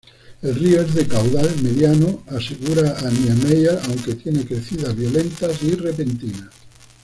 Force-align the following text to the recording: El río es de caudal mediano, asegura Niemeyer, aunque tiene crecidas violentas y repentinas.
El 0.41 0.55
río 0.55 0.81
es 0.81 0.95
de 0.95 1.05
caudal 1.07 1.55
mediano, 1.61 2.23
asegura 2.29 2.97
Niemeyer, 3.11 3.79
aunque 3.83 4.15
tiene 4.15 4.43
crecidas 4.47 4.95
violentas 4.95 5.61
y 5.61 5.75
repentinas. 5.75 6.49